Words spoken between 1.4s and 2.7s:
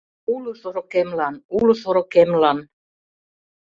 уло шорыкемлан